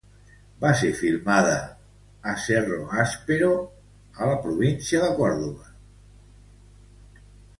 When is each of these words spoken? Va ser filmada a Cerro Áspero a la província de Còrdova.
Va 0.61 0.69
ser 0.77 0.87
filmada 0.99 1.57
a 2.31 2.33
Cerro 2.45 2.79
Áspero 3.03 3.51
a 4.23 4.31
la 4.31 4.39
província 4.47 5.03
de 5.05 5.11
Còrdova. 5.21 5.71